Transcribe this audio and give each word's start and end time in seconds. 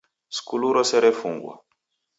Skulu 0.37 0.67
rose 0.75 0.97
refungwa. 1.05 1.53